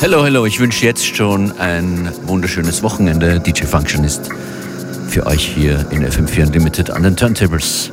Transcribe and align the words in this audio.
Hello, 0.00 0.24
hello, 0.24 0.46
ich 0.46 0.60
wünsche 0.60 0.86
jetzt 0.86 1.04
schon 1.16 1.58
ein 1.58 2.12
wunderschönes 2.22 2.84
Wochenende. 2.84 3.40
DJ 3.40 3.64
Functionist 3.64 4.28
für 5.08 5.26
euch 5.26 5.44
hier 5.44 5.84
in 5.90 6.06
FM4 6.06 6.46
Unlimited 6.46 6.90
an 6.90 7.02
den 7.02 7.16
Turntables. 7.16 7.90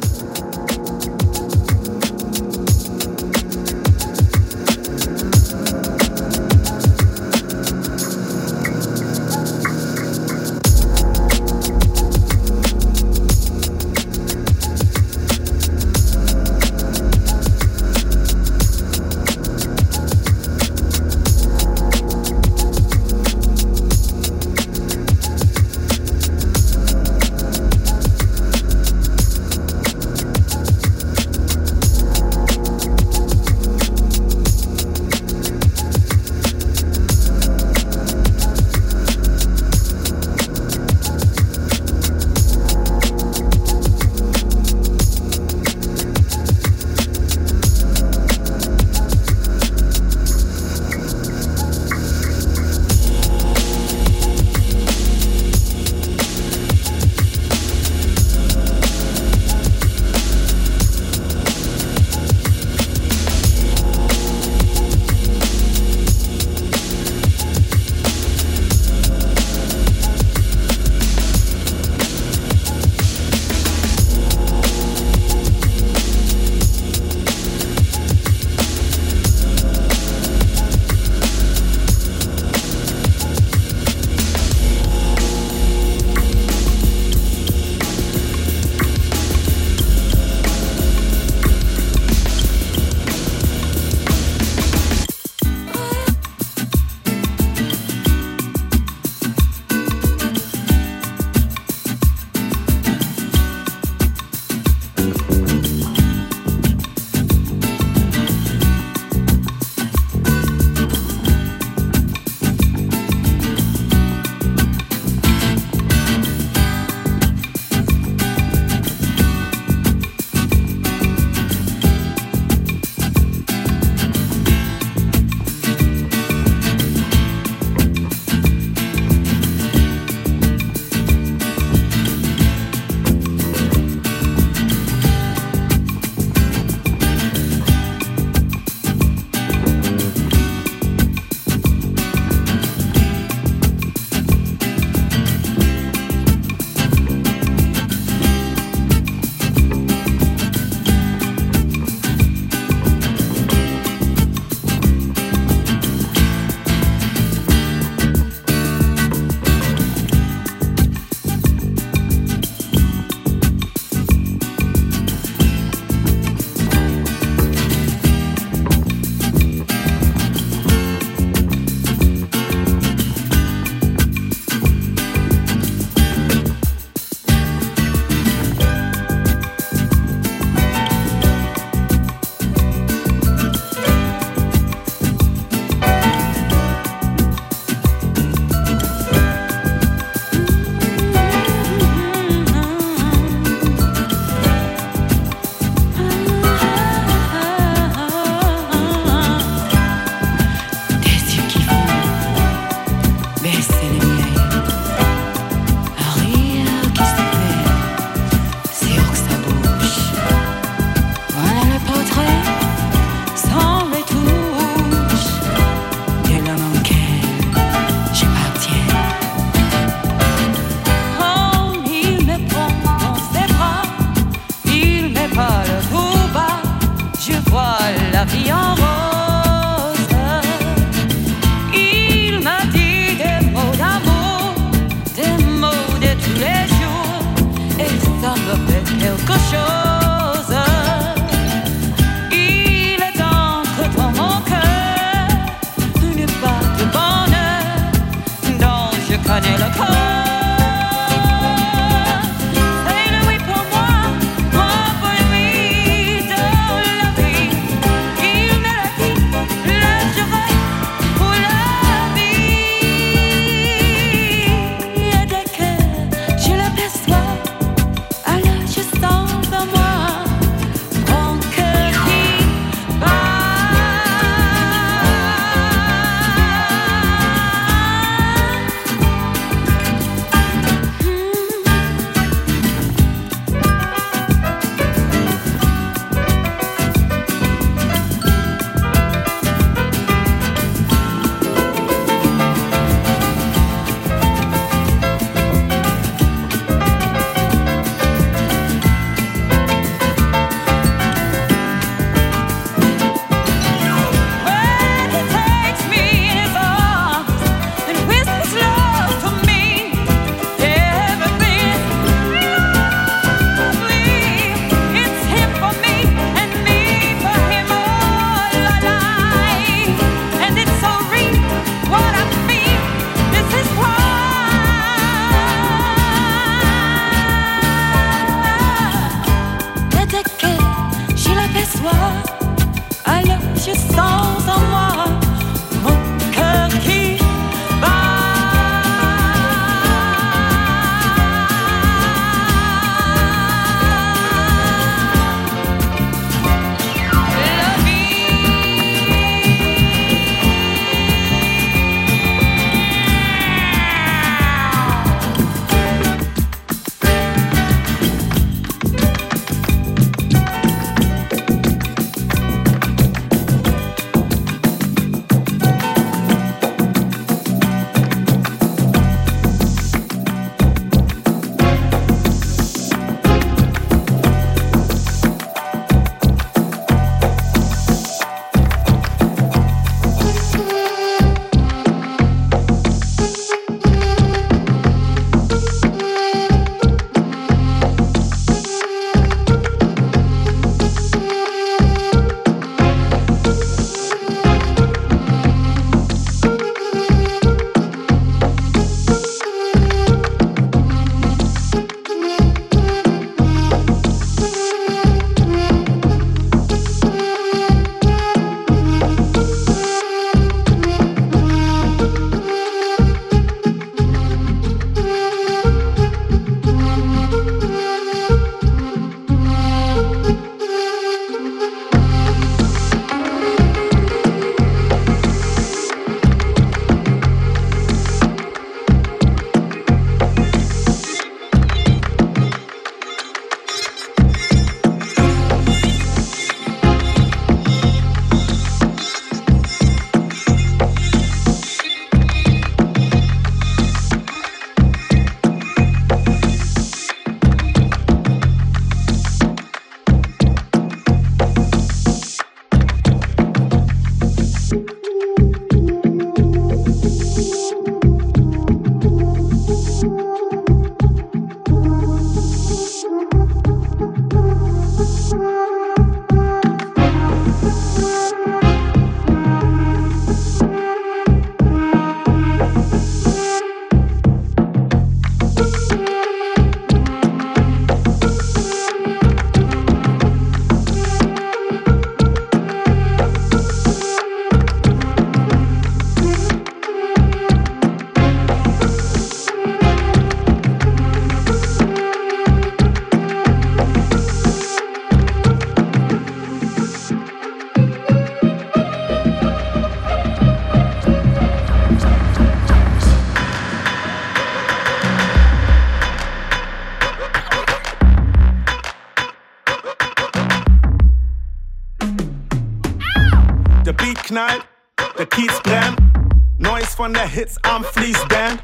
Von 517.06 517.14
der 517.14 517.28
Hits 517.28 517.56
am 517.70 517.84
Fließband, 517.84 518.60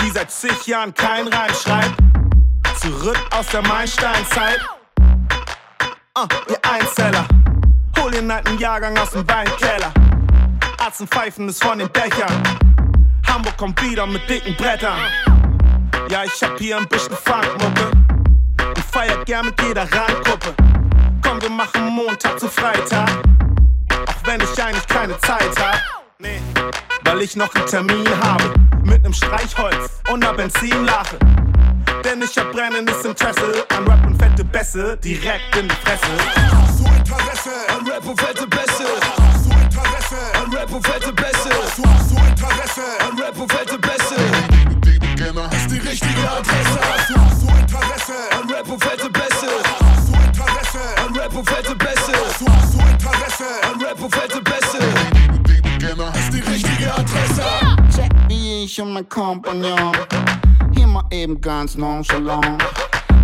die 0.00 0.10
seit 0.10 0.30
zig 0.30 0.64
Jahren 0.68 0.94
kein 0.94 1.26
Reim 1.26 1.52
schreibt. 1.52 1.96
Zurück 2.78 3.18
aus 3.36 3.48
der 3.48 3.62
Meilensteinzeit. 3.62 4.60
Uh, 6.16 6.28
ihr 6.50 6.58
Einzeller, 6.70 7.26
hol 7.98 8.12
den 8.12 8.30
alten 8.30 8.58
Jahrgang 8.58 8.96
aus 8.96 9.10
dem 9.10 9.28
Weinkeller. 9.28 9.92
Arzen 10.78 11.08
pfeifen 11.08 11.48
es 11.48 11.58
von 11.58 11.80
den 11.80 11.92
Dächern. 11.92 12.44
Hamburg 13.26 13.56
kommt 13.56 13.82
wieder 13.82 14.06
mit 14.06 14.30
dicken 14.30 14.54
Brettern. 14.54 15.00
Ja, 16.10 16.22
ich 16.22 16.40
hab 16.44 16.56
hier 16.56 16.76
ein 16.76 16.86
bisschen 16.86 17.16
Funkmucke 17.16 17.90
und 18.68 18.84
feiert 18.92 19.26
gern 19.26 19.46
mit 19.46 19.60
jeder 19.60 19.82
Randgruppe. 19.82 20.54
Komm, 21.26 21.42
wir 21.42 21.50
machen 21.50 21.88
Montag 21.88 22.38
zu 22.38 22.46
Freitag, 22.46 23.10
auch 24.06 24.26
wenn 24.26 24.40
ich 24.40 24.62
eigentlich 24.62 24.86
keine 24.86 25.18
Zeit 25.18 25.58
hab. 25.58 26.03
Nee, 26.24 26.40
weil 27.04 27.20
ich 27.20 27.36
noch 27.36 27.54
einen 27.54 27.66
Termin 27.66 28.08
habe 28.22 28.54
mit 28.82 29.02
nem 29.02 29.12
Streichholz 29.12 30.00
und 30.10 30.20
ner 30.20 30.32
Benzinlache. 30.32 31.18
Denn 32.02 32.22
ich 32.22 32.38
hab 32.38 32.50
brennendes 32.50 33.04
Interesse 33.04 33.66
an 33.76 33.86
Rap 33.86 34.06
und 34.06 34.16
fette 34.16 34.42
Bässe 34.42 34.96
direkt 34.96 35.54
in 35.54 35.68
die 35.68 35.74
Fresse. 35.84 36.06
So 36.78 36.84
Interesse 36.86 37.50
an 37.68 37.86
Rap 37.86 38.06
und 38.06 38.18
fette 38.18 38.46
Bässe. 38.46 38.86
So 39.42 39.50
Interesse 39.50 40.16
an 40.42 40.50
Rap 40.54 40.72
und 40.72 40.86
fette 40.86 41.12
Bässe. 41.12 41.50
So 41.76 41.82
Interesse 41.82 42.86
an 43.06 43.18
Rap 43.18 43.38
und 43.38 43.52
fette 43.52 43.78
Bässe. 43.78 44.16
Ist 45.52 45.70
die 45.70 45.78
richtige 45.78 46.30
Adresse. 46.30 46.80
So 47.38 47.48
Interesse 47.48 48.14
an 48.40 48.50
Rap 48.50 48.68
und 48.70 48.82
fette 48.82 49.03
ich 58.64 58.80
und 58.80 58.94
mein 58.94 59.08
Kompagnon. 59.08 59.92
Hier 60.74 60.86
mal 60.86 61.04
eben 61.10 61.40
ganz 61.40 61.76
nonchalant. 61.76 62.62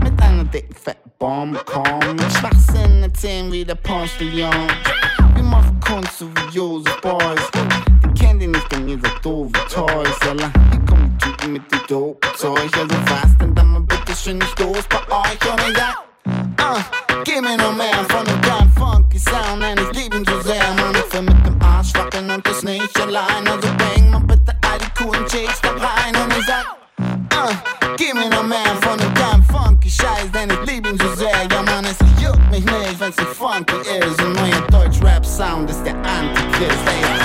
Mit 0.03 0.21
einer 0.23 0.45
dicken 0.45 0.75
fetten 0.75 1.11
Bombe 1.19 1.59
kommen. 1.65 2.17
Mit 2.17 2.33
Schwachsinn 2.33 3.03
erzählen 3.03 3.51
wie 3.51 3.65
der 3.65 3.77
Postillon. 3.77 4.69
Wir 5.35 5.43
machen 5.43 5.81
Kunst 5.81 6.19
so 6.19 6.27
wie 6.27 6.57
Joseph 6.57 7.01
Boys. 7.01 7.41
Die 7.55 8.21
kennt 8.21 8.43
ihr 8.43 8.49
nicht, 8.49 8.71
denn 8.71 8.89
ihr 8.89 8.99
seid 9.01 9.25
doofe 9.25 9.53
Toys. 9.73 10.17
Jalla, 10.25 10.51
hier 10.71 10.81
kommen 10.87 11.17
die 11.19 11.25
Typen 11.25 11.53
mit 11.55 11.63
die 11.73 11.87
dope 11.89 12.29
Zeug. 12.37 12.71
Also 12.77 12.97
was 13.07 13.39
denn 13.39 13.55
dann 13.55 13.73
mal 13.73 13.81
bitte 13.81 14.15
schön 14.15 14.39
nicht 14.39 14.61
los 14.61 14.85
bei 14.91 14.99
euch? 14.99 15.53
Und 15.53 15.71
ich 15.71 15.77
sag, 15.77 16.05
ah, 16.59 16.85
gib 17.25 17.41
mir 17.41 17.57
noch 17.57 17.75
mehr 17.75 18.05
von 18.11 18.27
dem 18.27 18.41
geilen 18.43 18.73
funky 18.77 19.19
Sound. 19.19 19.63
Denn 19.63 19.79
ich 19.79 20.03
lieb 20.03 20.15
ihn 20.15 20.25
so 20.27 20.41
sehr, 20.43 20.75
Mann. 20.75 20.95
Ich 20.95 21.15
will 21.15 21.23
mit 21.23 21.47
dem 21.47 21.63
Arsch 21.63 21.95
wackeln 21.95 22.31
und 22.31 22.47
das 22.47 22.63
nicht 22.63 23.01
allein. 23.01 23.49
Also 23.49 23.69
bring 23.79 24.11
mal 24.11 24.21
bitte 24.21 24.40
coolen 25.01 25.27
Chicks 25.27 25.61
da 25.61 25.71
rein. 25.71 26.15
Und 26.17 26.37
ich 26.37 26.47
sag, 26.47 26.67
ah, 27.35 27.51
gib 27.97 28.15
mir 28.15 28.29
noch 28.29 28.47
mehr 28.47 28.75
von 28.83 28.99
dem 28.99 29.13
geilen 29.15 29.45
funky 29.51 29.91
Scheiß. 29.91 30.31
Denn 30.33 30.51
ich 30.51 30.71
lieb 30.71 30.87
ihn 30.87 30.99
so 30.99 31.15
sehr. 31.15 31.47
Ja, 31.51 31.63
Mann, 31.63 31.85
es 31.85 31.99
juckt 32.23 32.51
mich 32.51 32.65
nicht, 32.65 33.01
wenn's 33.01 33.17
funky 33.37 33.77
ist. 33.77 34.23
Und 34.23 34.35
neuer 34.35 34.61
Deutsch-Rap-Sound 34.71 35.71
ist 35.71 35.85
der 35.85 35.95
Antichrist. 35.95 36.87
Ey. 36.87 37.20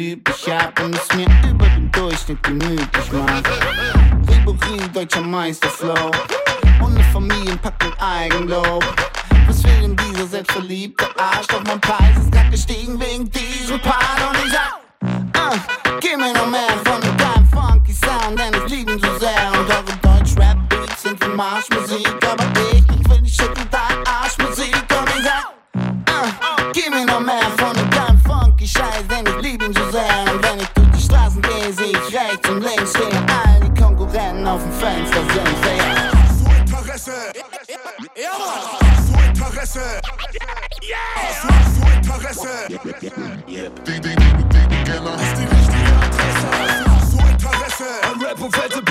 Verüb 0.00 0.28
ich 0.28 0.52
hab 0.52 0.78
es 0.80 1.16
mir 1.16 1.26
über 1.48 1.66
den 1.66 1.90
Durchschnitt 1.92 2.42
gemütlich 2.42 3.12
macht. 3.12 3.48
Ribery, 4.28 4.88
deutscher 4.92 5.20
Meisterflow 5.20 6.10
eine 6.82 7.04
Familienpackung 7.12 7.92
Eigenlob. 8.00 8.84
Was 9.46 9.62
will 9.62 9.80
denn 9.82 9.96
dieser 9.96 10.26
selbstverliebte 10.26 11.06
Arsch? 11.18 11.46
Doch 11.48 11.62
mein 11.64 11.80
Preis 11.80 12.16
ist 12.18 12.32
grad 12.32 12.50
gestiegen 12.50 13.00
wegen 13.00 13.30
diesem 13.30 13.80
Part 13.80 14.20
und 14.28 14.46
ich 14.46 14.52
sag, 14.52 14.79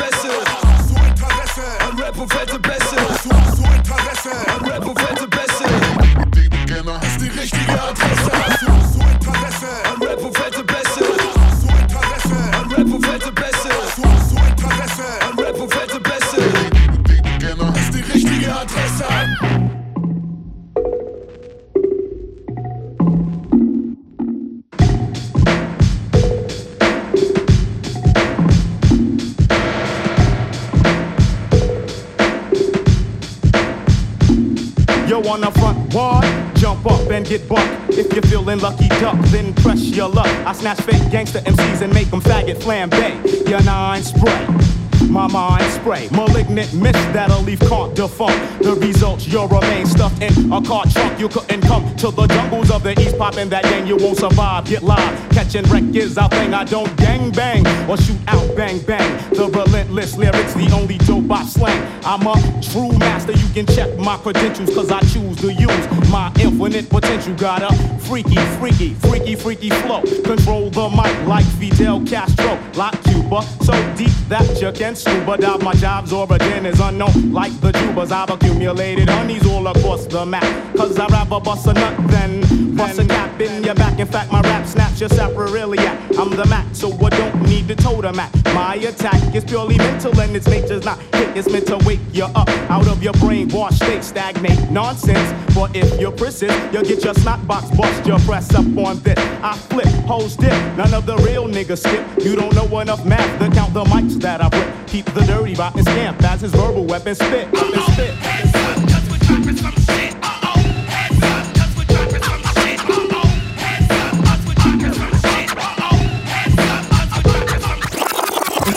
und 0.09 0.17
fette 0.17 0.39
Bässe. 0.39 0.47
So 0.87 0.95
Interesse 0.95 1.79
an 1.87 1.99
Rap 1.99 2.17
und 2.17 2.33
fette 2.33 2.59
snatch 40.75 40.85
fake 40.85 41.11
gangster 41.11 41.39
MCs 41.39 41.81
and 41.81 41.93
make 41.93 42.09
them 42.11 42.21
faggot 42.21 42.57
flambe. 42.57 43.49
Your 43.49 43.63
nine 43.63 44.03
spray. 44.03 44.47
My 45.09 45.25
mind 45.25 45.65
spray, 45.73 46.07
malignant 46.11 46.71
mist 46.75 46.99
that'll 47.13 47.41
leave 47.41 47.59
caught 47.61 47.95
defunct. 47.95 48.61
The 48.61 48.75
results, 48.75 49.27
you'll 49.27 49.47
remain 49.47 49.87
stuffed 49.87 50.21
in 50.21 50.53
a 50.53 50.61
car 50.61 50.85
trunk. 50.85 51.19
You 51.19 51.29
couldn't 51.29 51.61
come 51.61 51.95
to 51.95 52.11
the 52.11 52.27
jungles 52.27 52.69
of 52.69 52.83
the 52.83 52.91
east, 53.01 53.08
popping 53.19 53.49
that 53.49 53.63
gang. 53.63 53.85
You 53.85 53.97
won't 53.97 54.17
survive. 54.17 54.65
Get 54.65 54.81
live, 54.81 55.29
catching 55.31 55.63
wreck 55.65 55.83
is 55.93 56.17
our 56.17 56.29
thing. 56.29 56.53
I 56.53 56.63
don't 56.63 56.95
gang 56.97 57.29
bang 57.31 57.67
or 57.89 57.97
shoot 57.97 58.17
out 58.27 58.55
bang 58.55 58.79
bang. 58.79 59.11
The 59.35 59.47
relentless 59.47 60.17
lyrics, 60.17 60.53
the 60.53 60.71
only 60.73 60.97
dope 60.99 61.29
I 61.29 61.43
slang. 61.43 61.83
I'm 62.03 62.25
a 62.25 62.33
true 62.61 62.97
master. 62.97 63.33
You 63.33 63.49
can 63.53 63.65
check 63.75 63.95
my 63.97 64.17
credentials, 64.17 64.73
cause 64.73 64.89
I 64.89 65.01
choose 65.01 65.35
to 65.41 65.51
use 65.51 66.09
my 66.09 66.31
infinite 66.39 66.89
potential. 66.89 67.35
Got 67.35 67.61
a 67.61 67.99
freaky, 67.99 68.37
freaky, 68.57 68.93
freaky, 68.95 69.35
freaky 69.35 69.69
flow. 69.69 70.01
Control 70.23 70.69
the 70.69 70.89
mic 70.89 71.27
like 71.27 71.45
Fidel 71.59 72.03
Castro, 72.05 72.57
like 72.75 73.03
Cuba. 73.03 73.41
So 73.61 73.73
deep 73.97 74.15
that 74.29 74.61
you 74.61 74.71
can 74.71 74.95
scuba 74.95 75.37
dive. 75.37 75.61
My 75.61 75.73
job's 75.73 76.13
origin 76.13 76.65
is 76.65 76.79
unknown, 76.79 77.33
like 77.33 77.53
the 77.59 77.73
tubas. 77.73 78.11
I've 78.11 78.29
accumulated 78.29 79.09
honeys 79.09 79.45
all 79.45 79.67
across 79.67 80.05
the 80.05 80.25
map. 80.25 80.47
Cause 80.77 80.97
I'd 80.97 81.11
rather 81.11 81.41
bust 81.41 81.67
a 81.67 81.73
nut 81.73 81.97
than 82.07 82.68
bust 82.79 82.99
a 82.99 83.05
cap 83.05 83.41
in 83.41 83.63
your 83.63 83.75
back. 83.75 83.99
In 83.99 84.07
fact, 84.07 84.31
my 84.31 84.39
rap 84.41 84.65
snaps 84.65 84.99
your 85.01 85.09
sacroiliac. 85.09 86.17
I'm 86.17 86.29
the 86.29 86.45
Mac, 86.45 86.65
so 86.73 86.87
I 87.05 87.09
don't 87.09 87.41
need 87.43 87.67
the 87.67 87.75
totem 87.75 88.17
at. 88.19 88.33
My 88.55 88.75
attack 88.75 89.35
is 89.35 89.43
purely 89.43 89.77
mental 89.77 90.17
and 90.19 90.35
its 90.35 90.47
nature's 90.47 90.85
not 90.85 90.97
hit. 91.13 91.35
It's 91.37 91.49
meant 91.49 91.67
to 91.67 91.77
wake 91.85 91.99
you 92.13 92.23
up 92.23 92.49
out 92.69 92.87
of 92.87 93.03
your 93.03 93.13
brainwash 93.13 93.73
state, 93.73 94.03
stagnate 94.03 94.71
nonsense. 94.71 95.29
But 95.53 95.75
if 95.75 95.99
you're 95.99 96.13
persist, 96.13 96.57
you'll 96.71 96.83
get 96.83 97.03
your 97.03 97.13
snot 97.15 97.45
box 97.45 97.69
bust. 97.75 98.05
Your 98.07 98.19
press 98.19 98.53
up 98.55 98.65
on 98.77 98.99
this. 98.99 99.19
I 99.43 99.57
flip, 99.69 99.87
hoes 100.07 100.37
dip. 100.37 100.53
None 100.77 100.93
of 100.93 101.05
the 101.05 101.17
real 101.17 101.47
niggas 101.47 101.79
skip. 101.79 102.23
You 102.23 102.35
don't 102.35 102.55
know 102.55 102.79
enough 102.79 103.05
math 103.05 103.39
to 103.39 103.49
count 103.53 103.73
the 103.73 103.83
mics 103.83 104.15
that 104.21 104.41
I 104.41 104.47
rip. 104.57 104.87
Keep 104.87 105.05
the 105.13 105.21
dirty 105.25 105.53
rotten 105.55 105.83
scamp 105.83 106.23
as 106.23 106.41
his 106.41 106.51
verbal 106.51 106.85
weapon 106.85 107.13
spit. 107.13 107.51
Weapon 107.51 107.81
spit. 107.91 108.38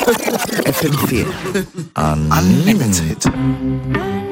FM4. 0.07 1.27
Unlimited. 1.97 3.25
Hit. 3.25 4.32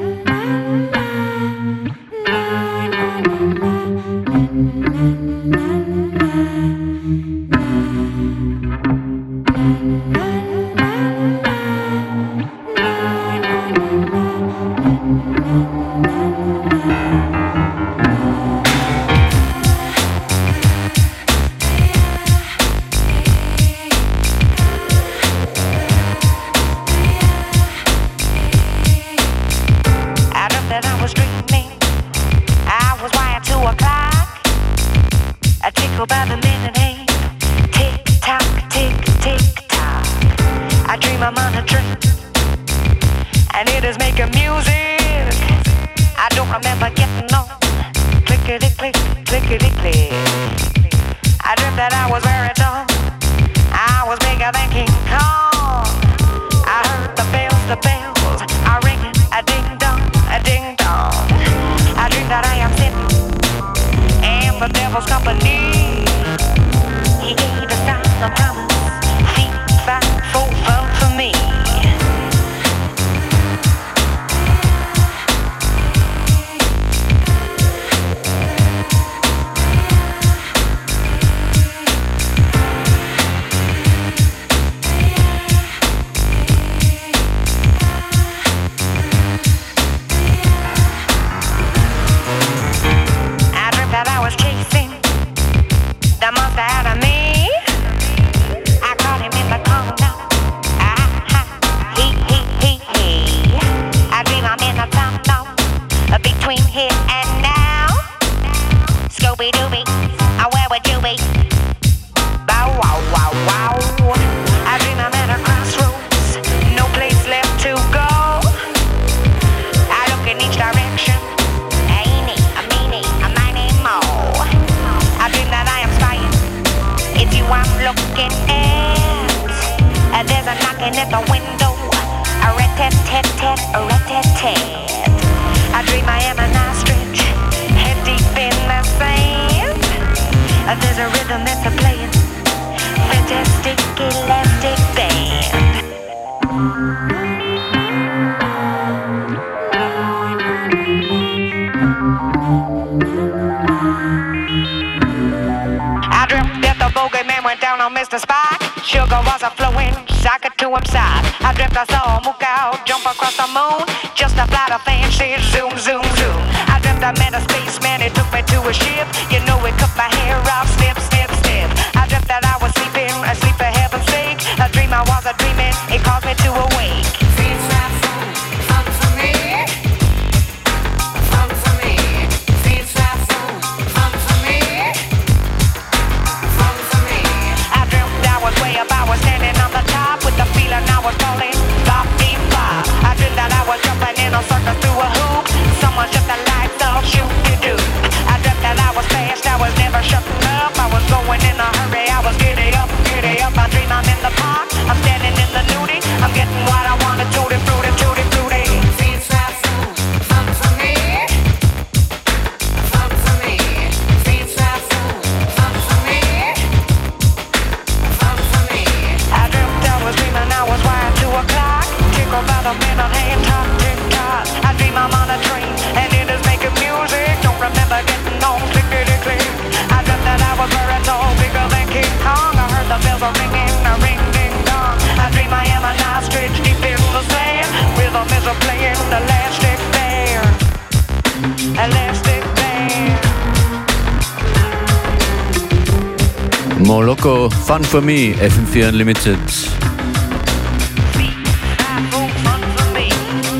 For 247.91 248.01
Me, 248.01 248.33
FM4 248.39 248.87
Unlimited. 248.87 249.37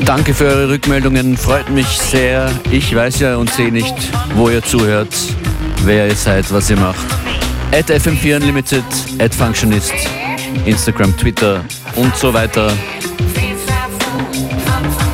Danke 0.06 0.32
für 0.32 0.46
eure 0.46 0.70
Rückmeldungen, 0.70 1.36
freut 1.36 1.68
mich 1.68 1.86
sehr. 1.86 2.50
Ich 2.70 2.94
weiß 2.94 3.20
ja 3.20 3.36
und 3.36 3.50
sehe 3.50 3.70
nicht, 3.70 3.94
wo 4.34 4.48
ihr 4.48 4.62
zuhört, 4.62 5.14
wer 5.84 6.08
ihr 6.08 6.14
seid, 6.14 6.50
was 6.50 6.70
ihr 6.70 6.78
macht. 6.78 7.04
At 7.72 7.90
FM4 7.90 8.36
Unlimited, 8.36 8.84
at 9.18 9.34
Functionist, 9.34 9.92
Instagram, 10.64 11.14
Twitter 11.18 11.62
und 11.96 12.16
so 12.16 12.32
weiter. 12.32 12.72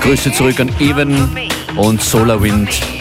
Grüße 0.01 0.31
zurück 0.31 0.61
an 0.61 0.71
Even 0.79 1.29
und 1.75 2.01
SolarWind. 2.01 2.98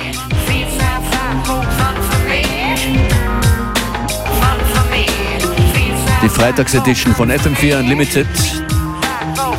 Freitagsedition 6.38 7.16
von 7.16 7.32
FM4 7.32 7.80
Unlimited. 7.80 8.28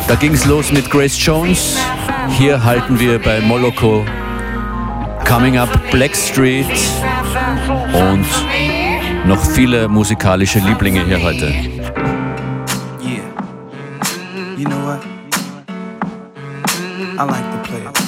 Da 0.06 0.14
ging 0.14 0.32
es 0.32 0.44
los 0.44 0.70
mit 0.70 0.88
Grace 0.88 1.18
Jones. 1.18 1.76
Hier 2.38 2.62
halten 2.62 3.00
wir 3.00 3.18
bei 3.18 3.40
Moloko 3.40 4.04
Coming 5.26 5.58
Up 5.58 5.68
Black 5.90 6.14
Street 6.14 6.70
und 7.92 8.24
noch 9.26 9.44
viele 9.44 9.88
musikalische 9.88 10.60
Lieblinge 10.60 11.04
hier 11.04 11.20
heute. 11.20 11.46
Yeah. 13.02 13.24
You 14.56 14.64
know 14.64 14.78
what? 14.86 15.00
I 17.18 17.24
like 17.24 17.64
play 17.64 17.80
it. 17.80 17.98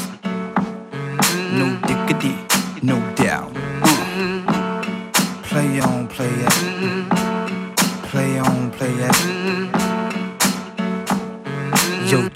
No 1.53 1.67
diggity, 1.89 2.37
no 2.83 3.03
doubt. 3.17 3.51
Uh. 3.83 4.81
Play 5.43 5.81
on, 5.81 6.07
play 6.07 6.29
it. 6.29 7.00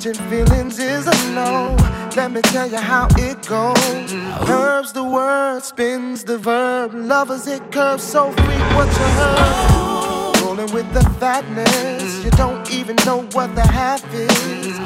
Catching 0.00 0.30
feelings 0.30 0.78
is 0.78 1.06
a 1.06 1.30
no. 1.32 1.76
Let 2.16 2.32
me 2.32 2.40
tell 2.40 2.66
you 2.66 2.78
how 2.78 3.06
it 3.18 3.46
goes. 3.46 4.12
Curves 4.46 4.94
the 4.94 5.04
word, 5.04 5.62
spins 5.62 6.24
the 6.24 6.38
verb. 6.38 6.94
Lovers 6.94 7.46
it 7.46 7.70
curves 7.70 8.02
so 8.02 8.32
free. 8.32 8.62
What 8.76 8.88
you 8.88 9.08
heard? 9.20 10.40
Rolling 10.42 10.72
with 10.72 10.90
the 10.94 11.02
fatness, 11.20 12.24
you 12.24 12.30
don't 12.30 12.70
even 12.70 12.96
know 13.04 13.28
what 13.32 13.54
the 13.54 13.66
half 13.66 14.02
is. 14.14 14.78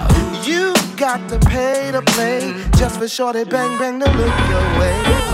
You 0.45 0.75
got 0.97 1.29
to 1.29 1.39
pay 1.47 1.93
to 1.93 2.03
play 2.03 2.53
just 2.77 2.99
for 2.99 3.07
shorty 3.07 3.45
bang 3.45 3.79
bang 3.79 4.01
to 4.01 4.11
look 4.11 4.39
your 4.49 4.81
way. 4.81 5.34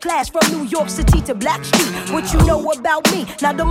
Flying 0.00 0.39
York 0.80 0.88
City 0.88 1.20
to 1.20 1.34
Blackstreet. 1.34 2.10
What 2.10 2.32
you 2.32 2.38
know 2.46 2.70
about 2.70 3.04
me? 3.12 3.26
Now 3.42 3.52
the 3.52 3.70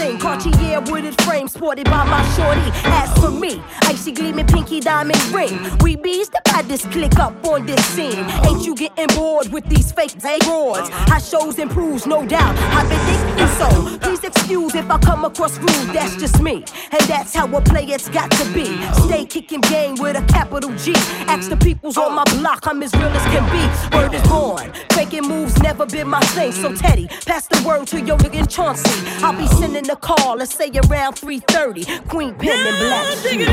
thing, 0.00 0.18
Cartier 0.18 0.80
wooded 0.80 1.20
frame 1.22 1.48
sported 1.48 1.84
by 1.84 2.04
my 2.04 2.22
shorty. 2.34 2.70
As 2.84 3.12
for 3.18 3.30
me, 3.30 3.62
icy 3.82 4.12
gleaming 4.12 4.46
pinky 4.46 4.80
diamond 4.80 5.20
ring. 5.32 5.58
We 5.82 5.96
bees 5.96 6.28
the 6.28 6.40
baddest 6.44 6.90
click 6.90 7.18
up 7.18 7.34
on 7.46 7.66
this 7.66 7.84
scene. 7.86 8.24
Ain't 8.46 8.64
you 8.64 8.74
getting 8.74 9.08
bored 9.16 9.48
with 9.52 9.64
these 9.68 9.92
fake 9.92 10.18
broads? 10.20 10.88
Our 11.10 11.20
shows 11.20 11.58
improves, 11.58 12.06
no 12.06 12.24
doubt. 12.26 12.56
I've 12.76 12.88
been 12.88 13.04
thinking 13.10 13.52
so. 13.60 13.98
Please 13.98 14.24
excuse 14.24 14.74
if 14.74 14.90
I 14.90 14.98
come 14.98 15.24
across 15.24 15.58
rude. 15.58 15.94
That's 15.94 16.16
just 16.16 16.40
me, 16.40 16.64
and 16.92 17.02
that's 17.12 17.34
how 17.34 17.46
a 17.54 17.60
player's 17.60 18.08
got 18.08 18.30
to 18.30 18.44
be. 18.54 18.66
Stay 19.06 19.24
kicking 19.26 19.60
game 19.62 19.96
with 19.96 20.16
a 20.16 20.24
capital 20.32 20.74
G. 20.76 20.92
Ask 21.26 21.50
the 21.50 21.56
peoples 21.56 21.96
on 21.98 22.14
my 22.14 22.24
block, 22.36 22.66
I'm 22.66 22.82
as 22.82 22.92
real 22.94 23.12
as 23.20 23.24
can 23.32 23.44
be. 23.54 23.96
Word 23.96 24.14
is 24.14 24.22
born. 24.28 24.72
Faking 24.92 25.28
moves 25.28 25.58
never 25.62 25.84
been 25.86 26.08
my 26.08 26.19
thing. 26.28 26.52
So 26.52 26.74
Teddy, 26.74 27.08
pass 27.26 27.46
the 27.46 27.62
word 27.66 27.86
to 27.88 28.00
your 28.00 28.18
nigga 28.18 28.46
Chauncey. 28.48 28.90
I'll 29.24 29.36
be 29.36 29.46
sending 29.46 29.88
a 29.90 29.96
call, 29.96 30.36
let's 30.36 30.54
say 30.54 30.70
around 30.88 31.14
3:30. 31.16 31.86
Queen 32.08 32.34
Pen 32.34 32.66
and 32.66 32.78
Black. 32.78 33.06
Shoes. 33.18 33.48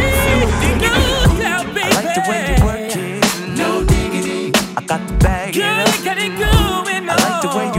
I 1.79 1.89
like 1.93 2.13
the 2.15 2.21
way 2.29 2.41
you 2.49 2.55
work 2.65 2.95
it. 2.95 3.57
No 3.57 3.83
diggity. 3.83 4.51
I 4.75 4.81
got 4.85 5.01
to 5.07 5.13
bag 5.15 5.55
it 5.57 5.63
up. 5.63 5.87
I 7.09 7.15
like 7.15 7.41
the 7.41 7.47
way 7.57 7.67
you 7.73 7.76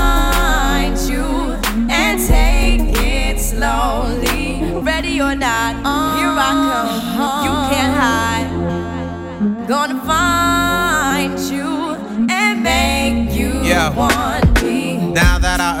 or 5.21 5.35
not, 5.35 5.75
here 6.17 6.33
I 6.49 6.51
come, 6.67 6.91
you 7.45 7.53
can't 7.71 7.95
hide. 8.03 9.67
Gonna 9.67 9.99
find 10.05 11.39
you 11.39 11.69
and 12.29 12.63
make 12.63 13.31
you 13.39 13.61
Yeah. 13.63 13.89
want 13.89 14.15
me. 14.15 14.20
Now 14.20 14.20
that 14.20 14.20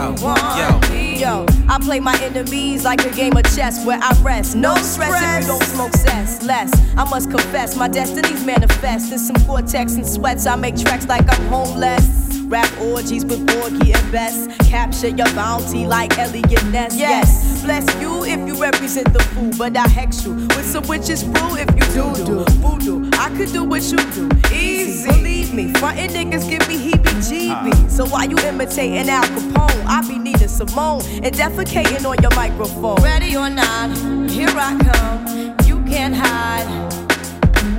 Yo, 0.00 0.14
yo. 0.56 0.80
Yo, 1.20 1.46
I 1.68 1.78
play 1.78 2.00
my 2.00 2.18
enemies 2.22 2.84
like 2.84 3.04
a 3.04 3.10
game 3.10 3.36
of 3.36 3.44
chess 3.54 3.84
where 3.84 3.98
I 4.00 4.18
rest. 4.22 4.56
No 4.56 4.74
stress 4.76 5.12
if 5.22 5.42
you 5.42 5.48
don't 5.48 5.62
smoke 5.64 5.92
cess. 5.92 6.42
Less, 6.42 6.72
I 6.96 7.04
must 7.10 7.30
confess, 7.30 7.76
my 7.76 7.88
destinies 7.88 8.44
manifest. 8.44 9.12
In 9.12 9.18
some 9.18 9.36
cortex 9.46 9.94
and 9.96 10.06
sweats, 10.06 10.46
I 10.46 10.56
make 10.56 10.76
tracks 10.76 11.06
like 11.06 11.26
I'm 11.30 11.46
homeless. 11.48 12.29
Rap 12.50 12.68
orgies 12.80 13.24
with 13.24 13.46
Porgy 13.46 13.92
and 13.92 14.10
Bess. 14.10 14.48
Capture 14.68 15.06
your 15.06 15.32
bounty 15.36 15.86
like 15.86 16.18
Eliot 16.18 16.64
Ness. 16.66 16.96
Yes, 16.98 17.62
bless 17.62 17.86
you 18.00 18.24
if 18.24 18.40
you 18.44 18.60
represent 18.60 19.12
the 19.12 19.20
fool, 19.20 19.52
but 19.56 19.76
I 19.76 19.86
hex 19.86 20.24
you 20.24 20.34
with 20.34 20.66
some 20.66 20.84
witches 20.88 21.22
brew 21.22 21.56
if 21.56 21.70
you 21.70 21.86
do 21.94 22.24
do 22.26 22.44
voodoo. 22.58 23.08
I 23.12 23.32
could 23.36 23.52
do 23.52 23.62
what 23.62 23.84
you 23.84 23.98
do, 23.98 24.28
easy. 24.52 25.08
Believe 25.08 25.54
me, 25.54 25.72
frontin' 25.74 26.10
niggas 26.10 26.50
give 26.50 26.66
me 26.68 26.90
heebie-jeebies. 26.90 27.88
So 27.88 28.04
why 28.06 28.24
you 28.24 28.36
imitating 28.38 29.08
Al 29.08 29.22
Capone? 29.22 29.84
I 29.86 30.04
be 30.08 30.18
Nina 30.18 30.48
Simone 30.48 31.02
and 31.22 31.32
defecating 31.32 32.04
on 32.04 32.20
your 32.20 32.34
microphone. 32.34 32.96
Ready 32.96 33.36
or 33.36 33.48
not, 33.48 33.96
here 34.28 34.50
I 34.50 34.76
come. 34.76 35.56
You 35.68 35.84
can't 35.84 36.16
hide. 36.16 36.66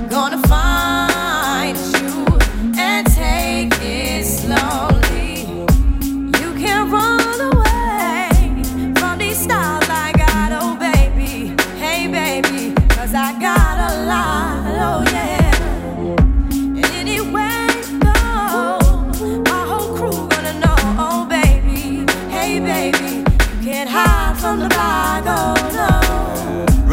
Gonna 0.08 0.40
find 0.48 1.76
you 1.76 2.01
take 3.00 3.72
it 3.80 4.26
slowly. 4.26 4.91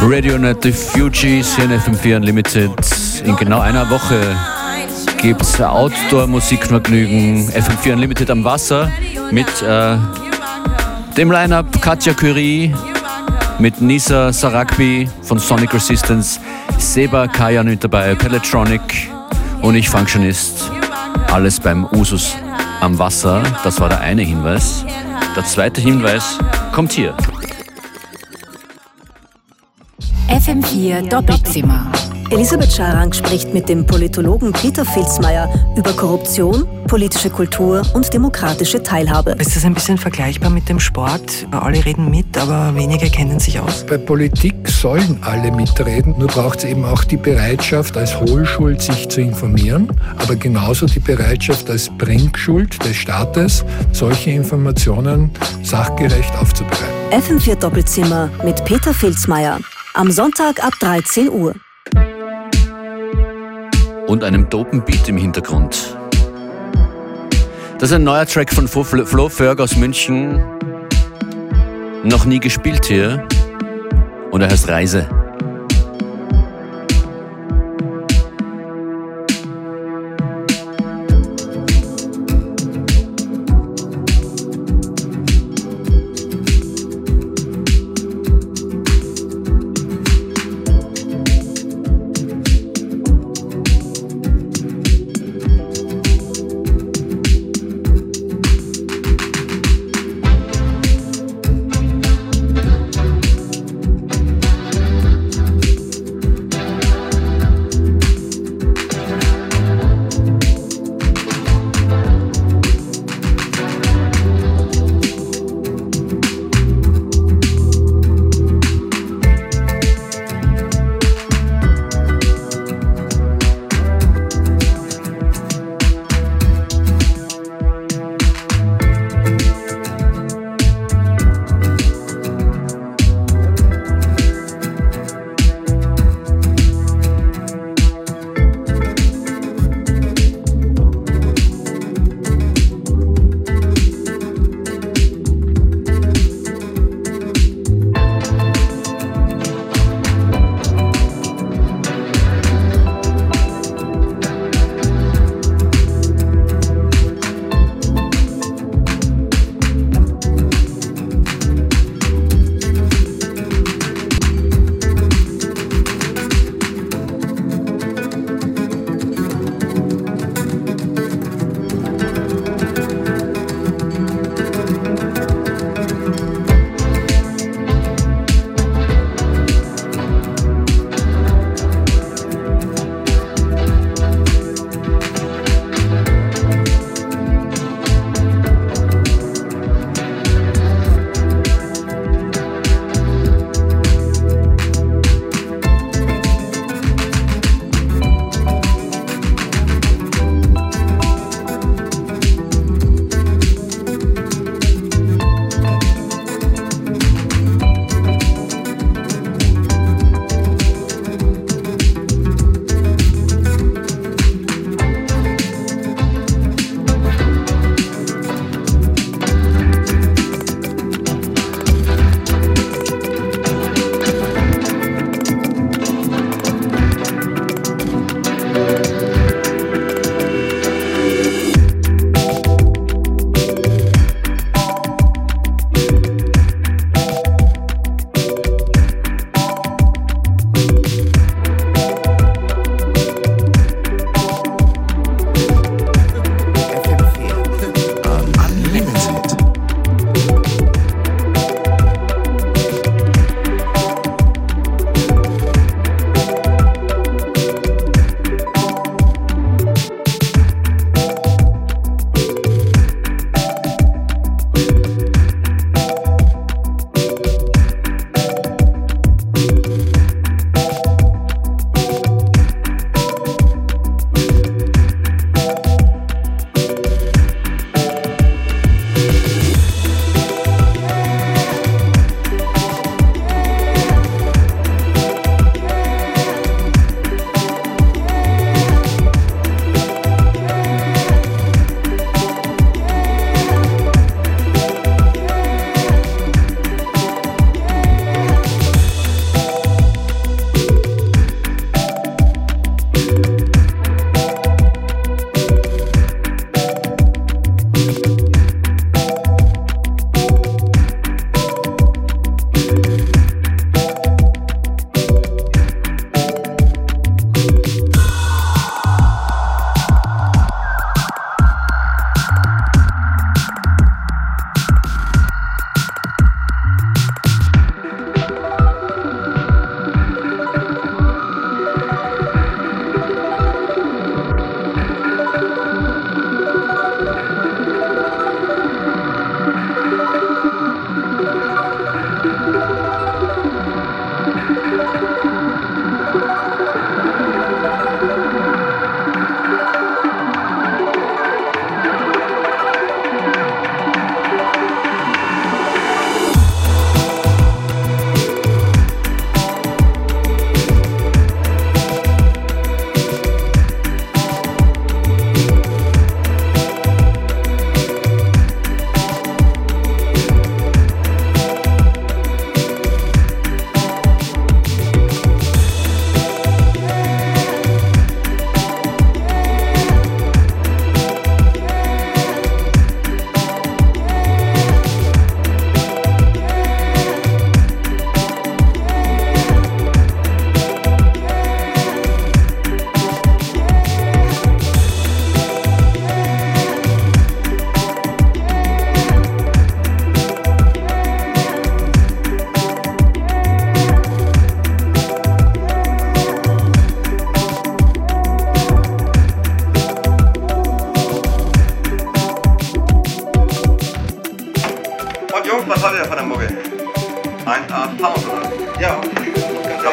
Radio 0.00 0.38
Net 0.38 0.62
The 0.62 0.72
Fugees 0.72 1.56
hier 1.56 1.64
in 1.64 1.72
FM4 1.72 2.16
Unlimited. 2.16 2.70
In 3.24 3.34
genau 3.36 3.60
einer 3.60 3.90
Woche 3.90 4.20
you. 4.20 5.22
gibt's 5.22 5.60
Outdoor-Musikvergnügen 5.60 7.48
FM4 7.50 7.94
Unlimited 7.94 8.30
am 8.30 8.44
Wasser. 8.44 8.90
mit 9.32 9.48
äh, 9.62 9.96
dem 11.16 11.32
Line-Up 11.32 11.82
Katja 11.82 12.14
Curie, 12.14 12.72
mit 13.58 13.80
Nisa 13.80 14.32
Sarakbi 14.32 15.08
von 15.22 15.38
Sonic 15.38 15.74
Resistance, 15.74 16.38
Seba 16.78 17.26
Kajan 17.26 17.66
mit 17.66 17.82
dabei, 17.82 18.14
Pelletronic 18.14 19.10
und 19.62 19.74
ich 19.74 19.88
Functionist. 19.88 20.70
Alles 21.32 21.58
beim 21.58 21.84
Usus 21.92 22.36
am 22.80 22.98
Wasser. 22.98 23.42
Das 23.64 23.80
war 23.80 23.88
der 23.88 24.00
eine 24.00 24.22
Hinweis. 24.22 24.84
Der 25.34 25.44
zweite 25.44 25.80
Hinweis 25.80 26.38
kommt 26.72 26.92
hier. 26.92 27.14
FM4 30.38 31.08
Doppelzimmer. 31.08 31.90
Elisabeth 32.30 32.72
Scharang 32.72 33.12
spricht 33.12 33.52
mit 33.52 33.68
dem 33.68 33.84
Politologen 33.84 34.52
Peter 34.52 34.84
Filzmeier 34.84 35.52
über 35.76 35.92
Korruption, 35.92 36.64
politische 36.86 37.28
Kultur 37.28 37.82
und 37.94 38.12
demokratische 38.14 38.80
Teilhabe. 38.80 39.32
Ist 39.32 39.56
das 39.56 39.64
ein 39.64 39.74
bisschen 39.74 39.98
vergleichbar 39.98 40.50
mit 40.50 40.68
dem 40.68 40.78
Sport? 40.78 41.48
Alle 41.50 41.84
reden 41.84 42.08
mit, 42.08 42.38
aber 42.38 42.72
wenige 42.76 43.10
kennen 43.10 43.40
sich 43.40 43.58
aus. 43.58 43.84
Bei 43.84 43.98
Politik 43.98 44.68
sollen 44.68 45.18
alle 45.22 45.50
mitreden, 45.50 46.14
nur 46.18 46.28
braucht 46.28 46.60
es 46.60 46.66
eben 46.66 46.84
auch 46.84 47.02
die 47.02 47.16
Bereitschaft, 47.16 47.96
als 47.96 48.20
Hohlschuld 48.20 48.80
sich 48.80 49.08
zu 49.08 49.20
informieren, 49.20 49.88
aber 50.18 50.36
genauso 50.36 50.86
die 50.86 51.00
Bereitschaft 51.00 51.68
als 51.68 51.90
Bringschuld 51.98 52.80
des 52.84 52.94
Staates, 52.94 53.64
solche 53.90 54.30
Informationen 54.30 55.32
sachgerecht 55.64 56.32
aufzubereiten. 56.36 56.94
FM4 57.10 57.56
Doppelzimmer 57.56 58.30
mit 58.44 58.64
Peter 58.64 58.94
Filzmeier. 58.94 59.58
Am 59.98 60.12
Sonntag 60.12 60.62
ab 60.62 60.74
13 60.78 61.28
Uhr. 61.28 61.56
Und 64.06 64.22
einem 64.22 64.48
dopen 64.48 64.84
Beat 64.84 65.08
im 65.08 65.16
Hintergrund. 65.16 65.96
Das 67.80 67.90
ist 67.90 67.96
ein 67.96 68.04
neuer 68.04 68.24
Track 68.24 68.54
von 68.54 68.68
Flo 68.68 69.28
Ferg 69.28 69.58
aus 69.58 69.74
München. 69.74 70.40
Noch 72.04 72.26
nie 72.26 72.38
gespielt 72.38 72.84
hier. 72.86 73.26
Und 74.30 74.40
er 74.40 74.48
heißt 74.48 74.68
Reise. 74.68 75.08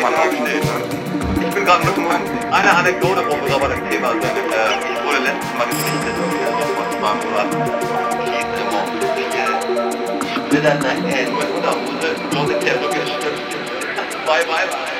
man 0.05 0.13
aufsteht. 0.13 0.61
Ich 1.41 1.55
bin 1.55 1.65
gerade 1.65 1.85
mit 1.85 1.95
einer 2.51 2.77
Anekdote 2.77 3.21
rum, 3.21 3.39
aber 3.53 3.69
das 3.69 3.79
Thema 3.89 4.11
ist, 4.11 4.23
äh, 4.23 4.29
wurde 5.03 5.19
letztes 5.25 5.53
Mal 5.57 5.67
gesichtet 5.67 6.15
und 6.21 6.33
ja, 6.41 6.49
das 6.61 6.69
war 6.77 6.85
zwar 6.93 7.15
was. 7.35 7.49
Ich 10.35 10.49
bin 10.51 10.63
dann 10.63 10.79
nachher 10.79 11.29
nur 11.29 11.41
in 11.41 11.51
Unterhose, 11.55 12.09
bloß 12.29 12.49
in 12.49 12.59
der 12.65 12.75
Rücke, 12.81 13.01
stimmt. 13.05 13.41
Bye, 14.25 14.45
bye, 14.45 14.67
bye. 14.69 14.94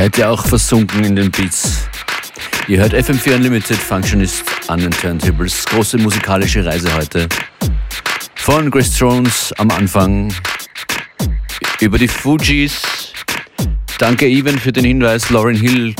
Seid 0.00 0.16
ihr 0.16 0.30
auch 0.30 0.46
versunken 0.46 1.04
in 1.04 1.14
den 1.14 1.30
Beats? 1.30 1.86
Ihr 2.68 2.78
hört 2.78 2.94
FM4 2.94 3.34
Unlimited 3.34 3.76
Functionist 3.76 4.44
an 4.68 4.80
den 4.80 4.92
Turntables. 4.92 5.66
Große 5.66 5.98
musikalische 5.98 6.64
Reise 6.64 6.90
heute. 6.94 7.28
Von 8.36 8.70
Grace 8.70 8.98
Jones 8.98 9.52
am 9.58 9.70
Anfang 9.70 10.32
über 11.80 11.98
die 11.98 12.08
Fujis. 12.08 12.80
Danke 13.98 14.26
Even 14.26 14.58
für 14.58 14.72
den 14.72 14.86
Hinweis. 14.86 15.28
Lauren 15.28 15.54
Hill 15.54 15.94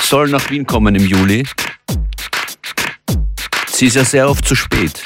soll 0.00 0.30
nach 0.30 0.48
Wien 0.48 0.66
kommen 0.66 0.94
im 0.94 1.04
Juli. 1.04 1.46
Sie 3.70 3.84
ist 3.84 3.96
ja 3.96 4.04
sehr 4.06 4.30
oft 4.30 4.48
zu 4.48 4.54
spät. 4.54 5.02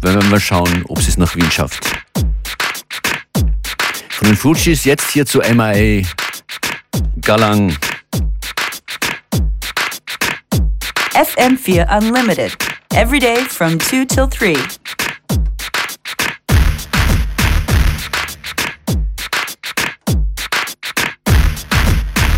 Wenn 0.00 0.14
wir 0.14 0.30
mal 0.30 0.38
schauen, 0.38 0.84
ob 0.86 1.02
sie 1.02 1.08
es 1.08 1.16
nach 1.16 1.34
Wien 1.34 1.50
schafft. 1.50 1.84
Von 4.10 4.28
den 4.28 4.36
Fujis 4.36 4.84
jetzt 4.84 5.10
hier 5.10 5.26
zu 5.26 5.40
MIA. 5.40 6.04
Galang. 7.22 7.70
FM4 11.14 11.86
Unlimited, 11.88 12.52
every 12.94 13.20
day 13.20 13.44
from 13.44 13.78
2 13.78 14.06
till 14.06 14.26
3. 14.26 14.54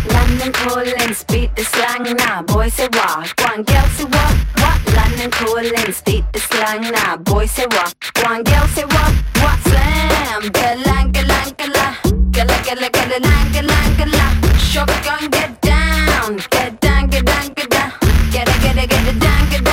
London 0.05 0.51
calling, 0.53 1.13
speak 1.15 1.55
the 1.55 1.63
slang 1.63 2.15
now. 2.17 2.43
Boy 2.43 2.69
say 2.69 2.87
what, 2.93 3.33
one 3.41 3.63
girl 3.63 3.87
say 3.97 4.03
what, 4.05 4.35
what. 4.61 4.79
London 4.93 5.31
calling, 5.31 5.71
beat 6.05 6.25
the 6.31 6.39
slang 6.39 6.81
now. 6.91 7.17
Boy 7.17 7.47
say 7.47 7.65
what, 7.65 7.95
one 8.21 8.43
girl 8.43 8.67
say 8.67 8.85
what, 8.85 9.13
what. 9.41 9.59
Slam, 9.65 10.43
galang, 10.53 11.11
galang, 11.11 11.55
galang, 11.57 11.95
galang, 12.31 12.63
galang, 12.63 12.91
galang. 12.91 13.54
Shotgun, 14.75 15.29
get 15.29 15.61
down, 15.61 16.35
get 16.51 16.81
down, 16.81 17.07
get 17.07 17.25
down, 17.25 17.47
get 17.55 17.69
down, 17.69 17.91
get 18.33 18.45
down, 18.45 18.75
get 18.75 19.19
down, 19.21 19.49
get 19.49 19.63
down. 19.63 19.64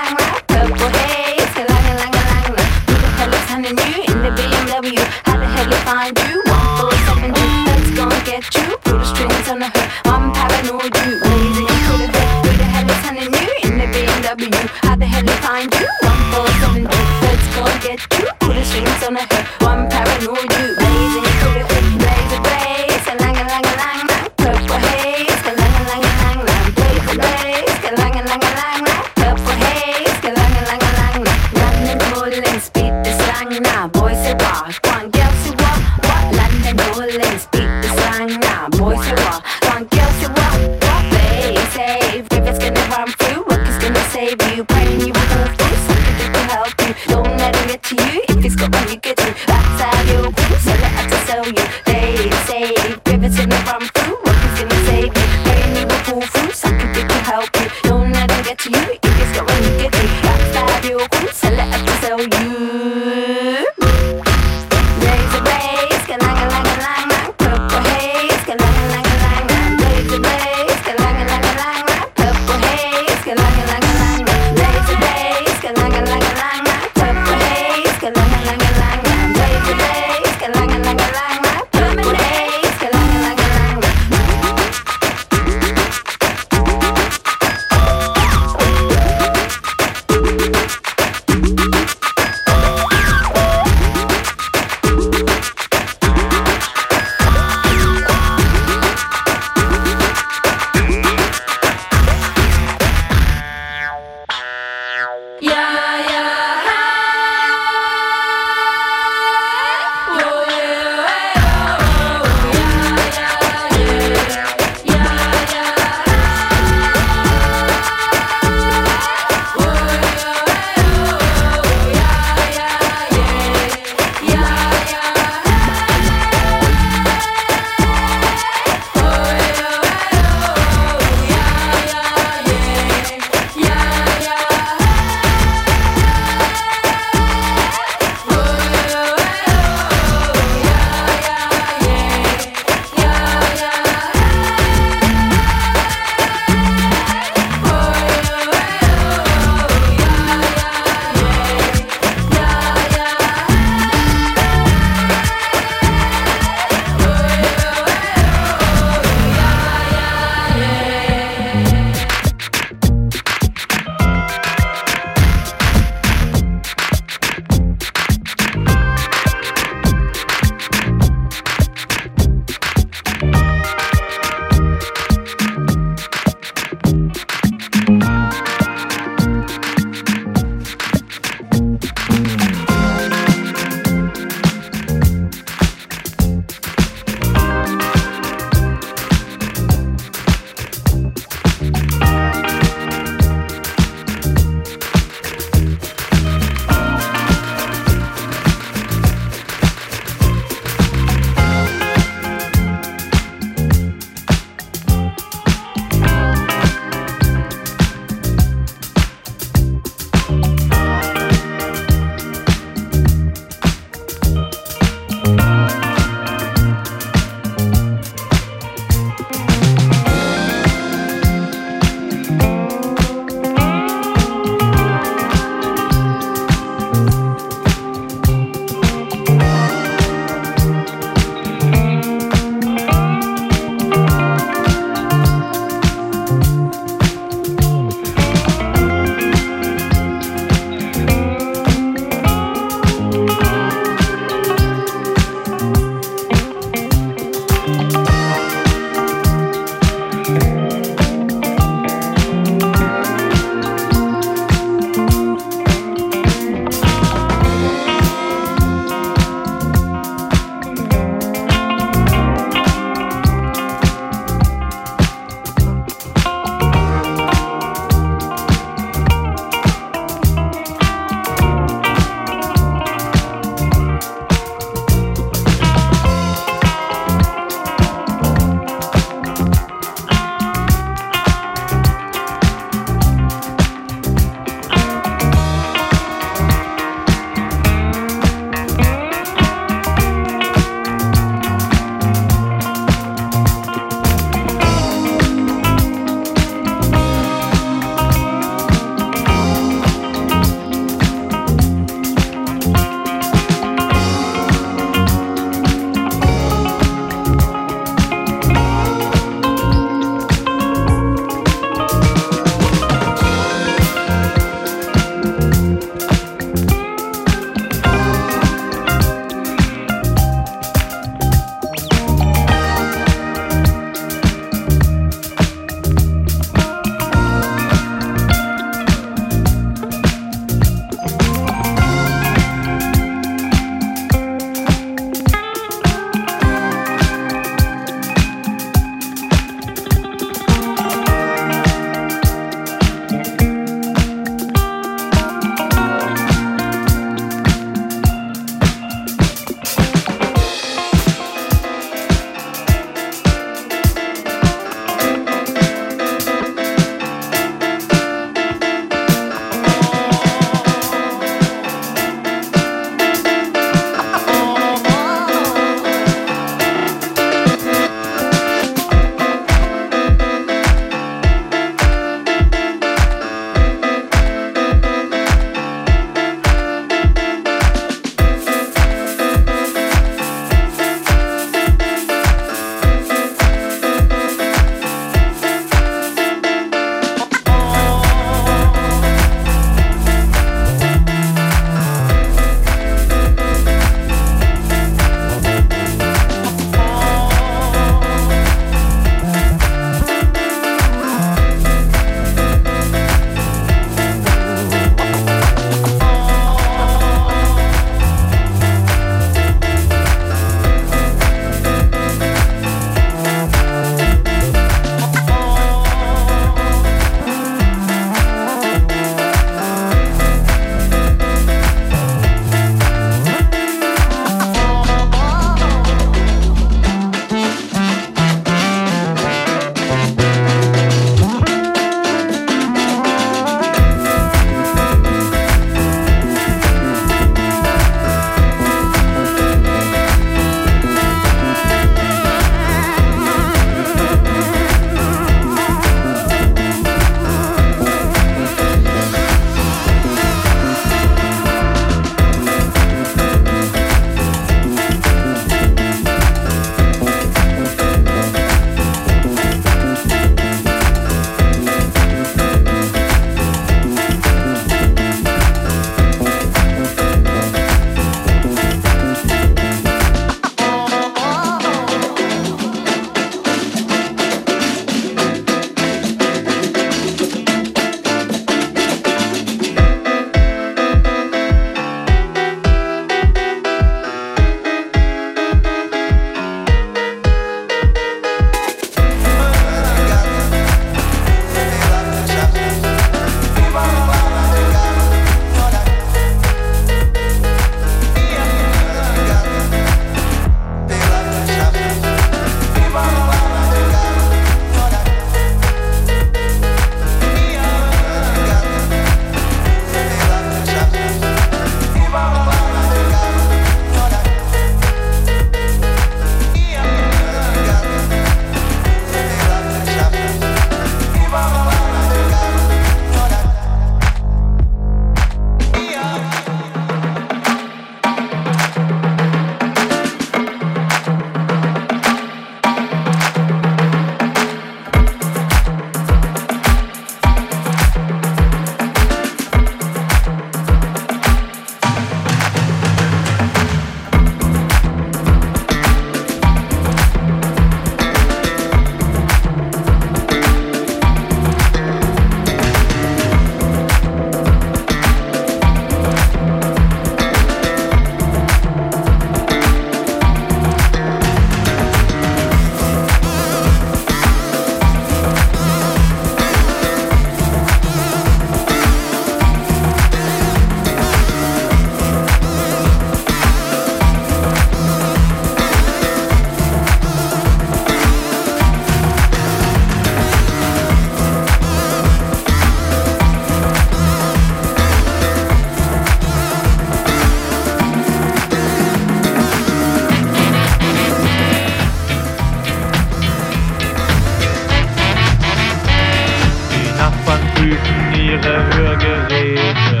Nachbarn 597.10 597.40
prüfen 597.54 598.14
ihre 598.14 598.66
Hörgeräte. 598.74 600.00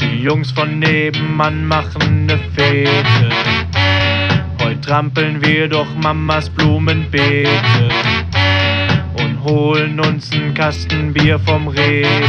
Die 0.00 0.22
Jungs 0.22 0.50
von 0.52 0.78
nebenan 0.78 1.64
machen 1.64 2.26
ne 2.26 2.38
Fete. 2.54 3.30
Heute 4.62 4.80
trampeln 4.80 5.42
wir 5.44 5.68
durch 5.68 5.88
Mamas 6.02 6.50
Blumenbeete 6.50 7.50
und 9.22 9.42
holen 9.42 10.00
uns 10.00 10.30
einen 10.32 10.52
Kasten 10.54 11.12
Bier 11.14 11.38
vom 11.38 11.68
Rewe. 11.68 12.28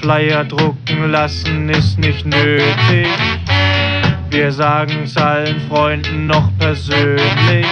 Flyer 0.00 0.44
drucken 0.44 1.10
lassen 1.10 1.68
ist 1.68 1.98
nicht 1.98 2.24
nötig. 2.24 3.08
Wir 4.30 4.50
sagen's 4.52 5.16
allen 5.16 5.60
Freunden 5.68 6.26
noch 6.26 6.50
persönlich. 6.58 7.66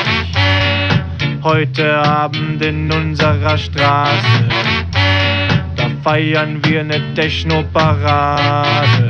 Heute 1.45 1.95
Abend 1.95 2.63
in 2.63 2.91
unserer 2.91 3.59
Straße, 3.59 4.49
da 5.77 5.91
feiern 6.03 6.59
wir 6.65 6.83
ne 6.83 7.13
Techno-Parade. 7.15 9.09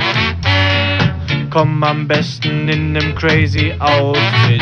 Komm 1.49 1.81
am 1.81 2.05
besten 2.05 2.67
in 2.67 2.91
nem 2.91 3.15
crazy 3.15 3.73
Outfit. 3.79 4.61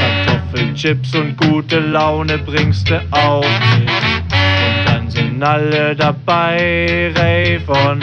Kartoffelchips 0.00 1.14
und 1.14 1.36
gute 1.36 1.80
Laune 1.80 2.38
bringst 2.38 2.88
du 2.88 2.98
auch 3.10 3.44
mit. 3.76 3.90
Und 3.90 4.86
dann 4.86 5.10
sind 5.10 5.42
alle 5.42 5.94
dabei, 5.94 7.12
Rave 7.14 7.70
on. 7.86 8.00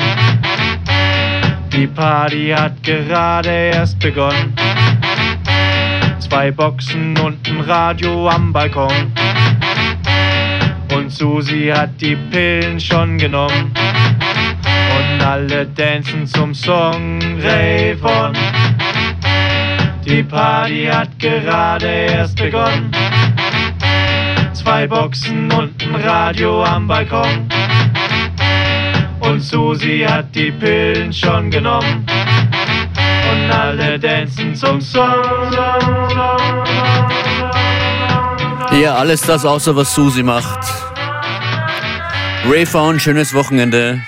Die 1.74 1.88
Party 1.88 2.54
hat 2.56 2.84
gerade 2.84 3.49
erst 3.49 3.97
begonnen. 3.97 4.54
Zwei 6.32 6.50
Boxen 6.50 7.18
und 7.18 7.46
ein 7.46 7.60
Radio 7.60 8.30
am 8.30 8.54
Balkon. 8.54 9.12
Und 10.96 11.12
Susi 11.12 11.70
hat 11.76 12.00
die 12.00 12.16
Pillen 12.16 12.80
schon 12.80 13.18
genommen. 13.18 13.74
Und 14.98 15.22
alle 15.22 15.66
dancen 15.66 16.26
zum 16.26 16.54
Song 16.54 17.20
Rave 17.44 17.98
on. 18.04 18.34
Die 20.06 20.24
Party 20.24 20.86
hat 20.90 21.20
gerade 21.20 21.86
erst 21.86 22.38
begonnen. 22.38 22.92
Zwei 24.54 24.88
Boxen 24.88 25.52
und 25.52 25.84
ein 25.84 25.96
Radio 25.96 26.64
am 26.64 26.88
Balkon. 26.88 27.50
Und 29.20 29.42
Susi 29.42 30.06
hat 30.08 30.34
die 30.34 30.52
Pillen 30.52 31.12
schon 31.12 31.52
genommen. 31.52 32.06
Und 33.32 33.52
alle 33.52 33.98
dancen 33.98 34.54
zum 34.56 34.82
Song. 34.82 35.24
Ja, 38.82 38.96
alles 38.96 39.22
das 39.22 39.46
außer 39.46 39.76
was 39.76 39.94
Susi 39.94 40.24
macht. 40.24 40.60
Rayphone, 42.50 43.00
schönes 43.00 43.34
Wochenende. 43.34 44.02